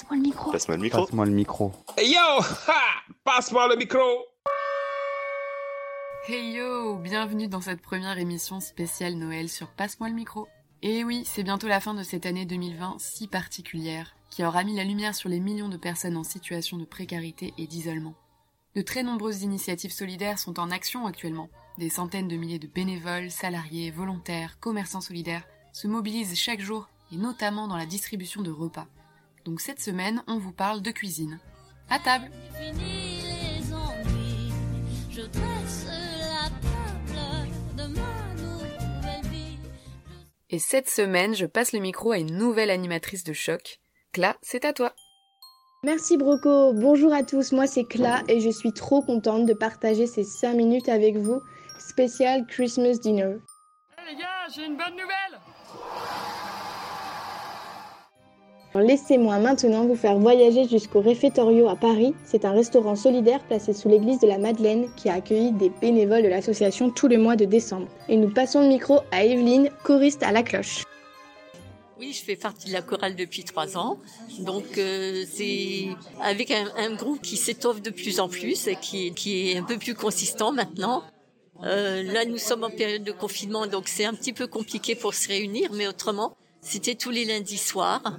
[0.00, 0.50] Passe-moi le micro.
[0.50, 1.02] Passe-moi le micro.
[1.02, 1.72] Passe-moi le micro.
[1.98, 4.00] Hey yo ha Passe-moi le micro
[6.26, 10.48] Hey yo Bienvenue dans cette première émission spéciale Noël sur Passe-moi le micro.
[10.80, 14.74] Et oui, c'est bientôt la fin de cette année 2020 si particulière, qui aura mis
[14.74, 18.14] la lumière sur les millions de personnes en situation de précarité et d'isolement.
[18.74, 21.50] De très nombreuses initiatives solidaires sont en action actuellement.
[21.76, 27.16] Des centaines de milliers de bénévoles, salariés, volontaires, commerçants solidaires se mobilisent chaque jour et
[27.16, 28.86] notamment dans la distribution de repas.
[29.44, 31.38] Donc cette semaine, on vous parle de cuisine.
[31.88, 34.52] À table Fini les ennuis,
[35.10, 39.58] je dresse la table de ma nouvelle vie.
[40.50, 43.80] Et cette semaine, je passe le micro à une nouvelle animatrice de choc.
[44.12, 44.94] Cla, c'est à toi.
[45.82, 50.06] Merci Broco, bonjour à tous, moi c'est Cla et je suis trop contente de partager
[50.06, 51.40] ces 5 minutes avec vous,
[51.78, 53.36] spécial Christmas Dinner.
[54.06, 55.40] les gars, j'ai une bonne nouvelle
[58.74, 62.14] Laissez-moi maintenant vous faire voyager jusqu'au Réfectorio à Paris.
[62.24, 66.22] C'est un restaurant solidaire placé sous l'église de la Madeleine qui a accueilli des bénévoles
[66.22, 67.88] de l'association tout le mois de décembre.
[68.08, 70.84] Et nous passons le micro à Evelyne, choriste à la cloche.
[71.98, 73.98] Oui, je fais partie de la chorale depuis trois ans.
[74.38, 75.88] Donc euh, c'est
[76.22, 79.96] avec un, groupe qui s'étoffe de plus en plus et qui, est un peu plus
[79.96, 81.02] consistant maintenant.
[81.64, 85.12] Euh, là, nous sommes en période de confinement, donc c'est un petit peu compliqué pour
[85.12, 88.18] se réunir, mais autrement, c'était tous les lundis soirs,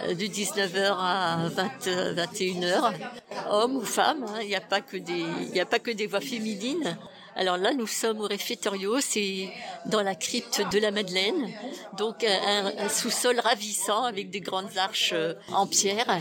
[0.00, 1.70] de 19h à 20,
[2.16, 2.92] 21h,
[3.50, 4.24] hommes ou femmes.
[4.28, 6.96] hein, Il n'y a pas que des, n'y a pas que des voix féminines.
[7.34, 9.48] Alors là, nous sommes au réfectorio, c'est
[9.86, 11.48] dans la crypte de la Madeleine,
[11.96, 16.18] donc un, un sous-sol ravissant avec des grandes arches euh, en pierre.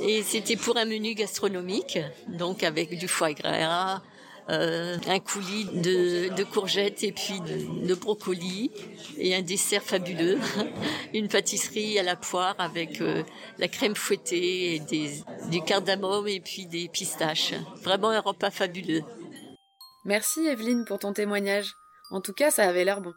[0.00, 1.98] Et c'était pour un menu gastronomique,
[2.28, 4.02] donc avec du foie gras,
[4.50, 8.70] euh, un coulis de, de courgettes et puis de, de brocolis
[9.16, 10.38] et un dessert fabuleux,
[11.14, 13.22] une pâtisserie à la poire avec euh,
[13.58, 17.54] la crème fouettée et des, du cardamome et puis des pistaches.
[17.82, 19.02] Vraiment un repas fabuleux.
[20.04, 21.74] Merci Evelyne pour ton témoignage.
[22.10, 23.14] En tout cas, ça avait l'air bon.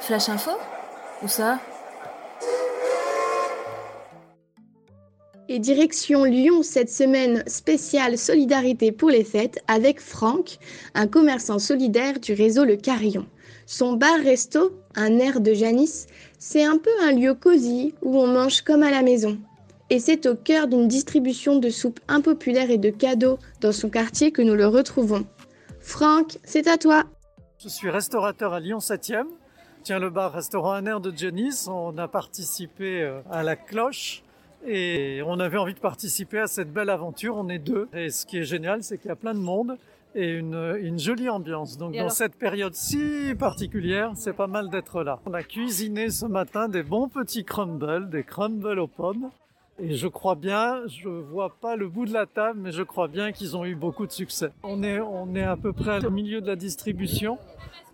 [0.00, 0.52] Flash info?
[1.22, 1.58] Où ça?
[5.48, 10.58] Et direction Lyon cette semaine spéciale solidarité pour les fêtes avec Franck,
[10.94, 13.26] un commerçant solidaire du réseau Le Carillon.
[13.64, 16.08] Son bar-resto, un air de Janice,
[16.40, 19.38] c'est un peu un lieu cosy où on mange comme à la maison.
[19.88, 24.32] Et c'est au cœur d'une distribution de soupes impopulaires et de cadeaux dans son quartier
[24.32, 25.26] que nous le retrouvons.
[25.78, 27.04] Franck, c'est à toi.
[27.58, 29.26] Je suis restaurateur à Lyon 7e.
[29.84, 31.68] Tiens le bar restaurant Un air de Janice.
[31.68, 34.24] On a participé euh, à la cloche
[34.66, 37.36] et on avait envie de participer à cette belle aventure.
[37.36, 37.88] On est deux.
[37.92, 39.76] Et ce qui est génial, c'est qu'il y a plein de monde
[40.14, 41.76] et une, une jolie ambiance.
[41.76, 45.20] Donc Et dans alors cette période si particulière, c'est pas mal d'être là.
[45.26, 49.30] On a cuisiné ce matin des bons petits crumbles, des crumbles aux pommes.
[49.78, 53.08] Et je crois bien, je vois pas le bout de la table, mais je crois
[53.08, 54.50] bien qu'ils ont eu beaucoup de succès.
[54.62, 57.38] On est, on est à peu près au milieu de la distribution.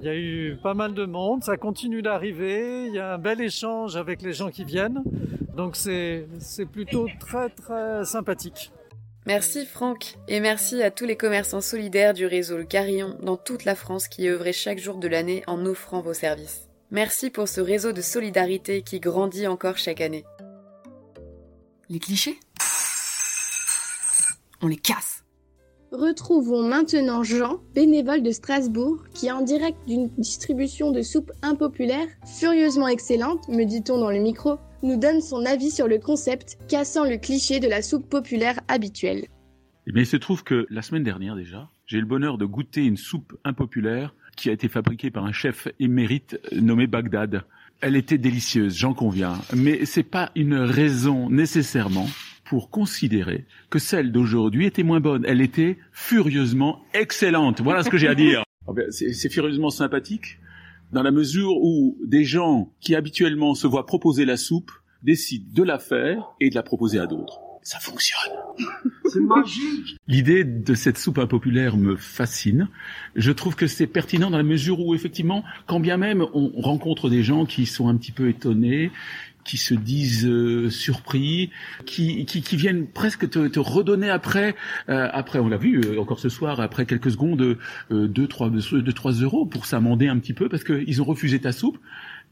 [0.01, 3.19] Il y a eu pas mal de monde, ça continue d'arriver, il y a un
[3.19, 5.03] bel échange avec les gens qui viennent.
[5.57, 8.71] Donc c'est, c'est plutôt très très sympathique.
[9.27, 13.65] Merci Franck, et merci à tous les commerçants solidaires du réseau Le Carillon dans toute
[13.65, 16.69] la France qui œuvraient chaque jour de l'année en offrant vos services.
[16.91, 20.25] Merci pour ce réseau de solidarité qui grandit encore chaque année.
[21.93, 22.41] Les clichés?
[24.63, 25.27] On les casse
[25.91, 32.89] Retrouvons maintenant Jean, bénévole de Strasbourg, qui en direct d'une distribution de soupes impopulaires, furieusement
[32.89, 37.19] excellente, me dit-on dans le micro, nous donne son avis sur le concept, cassant le
[37.19, 39.27] cliché de la soupe populaire habituelle.
[39.87, 42.47] Eh bien, il se trouve que la semaine dernière déjà, j'ai eu le bonheur de
[42.47, 47.45] goûter une soupe impopulaire qui a été fabriquée par un chef émérite nommé Bagdad.
[47.83, 52.07] Elle était délicieuse, j'en conviens, mais c'est pas une raison nécessairement
[52.45, 55.25] pour considérer que celle d'aujourd'hui était moins bonne.
[55.27, 57.61] Elle était furieusement excellente.
[57.61, 58.45] Voilà ce que j'ai à dire.
[58.69, 60.39] Ah ben, C'est c'est furieusement sympathique
[60.93, 64.71] dans la mesure où des gens qui habituellement se voient proposer la soupe
[65.03, 67.41] décident de la faire et de la proposer à d'autres.
[67.65, 68.33] Ça fonctionne.
[70.09, 72.69] L'idée de cette soupe impopulaire me fascine.
[73.17, 77.11] Je trouve que c'est pertinent dans la mesure où, effectivement, quand bien même on rencontre
[77.11, 78.91] des gens qui sont un petit peu étonnés,
[79.45, 81.51] qui se disent euh, surpris,
[81.85, 84.55] qui, qui, qui viennent presque te, te redonner après,
[84.89, 87.59] euh, après on l'a vu euh, encore ce soir, après quelques secondes,
[87.91, 91.41] euh, deux trois deux trois euros pour s'amender un petit peu parce qu'ils ont refusé
[91.41, 91.79] ta soupe.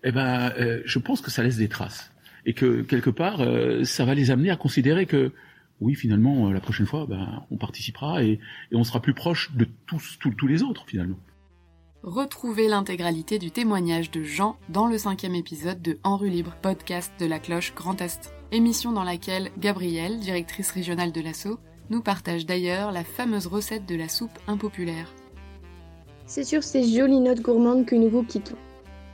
[0.02, 2.12] Eh ben, euh, je pense que ça laisse des traces
[2.46, 5.32] et que quelque part, euh, ça va les amener à considérer que
[5.80, 8.38] oui, finalement, euh, la prochaine fois, ben, on participera et,
[8.70, 11.18] et on sera plus proche de tous, tous, tous les autres, finalement.
[12.02, 17.12] Retrouvez l'intégralité du témoignage de Jean dans le cinquième épisode de En rue libre, podcast
[17.20, 18.32] de la cloche Grand Est.
[18.52, 21.58] Émission dans laquelle Gabrielle, directrice régionale de l'assaut,
[21.90, 25.12] nous partage d'ailleurs la fameuse recette de la soupe impopulaire.
[26.24, 28.56] C'est sur ces jolies notes gourmandes que nous vous quittons.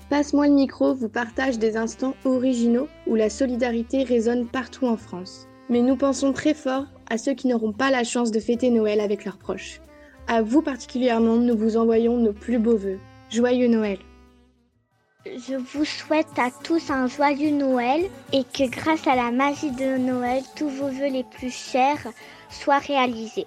[0.09, 5.49] Passe-moi le micro vous partage des instants originaux où la solidarité résonne partout en France.
[5.69, 9.01] Mais nous pensons très fort à ceux qui n'auront pas la chance de fêter Noël
[9.01, 9.81] avec leurs proches.
[10.29, 12.99] À vous particulièrement, nous vous envoyons nos plus beaux voeux.
[13.31, 13.99] Joyeux Noël.
[15.25, 19.99] Je vous souhaite à tous un joyeux Noël et que grâce à la magie de
[19.99, 22.07] Noël, tous vos vœux les plus chers
[22.49, 23.47] soient réalisés.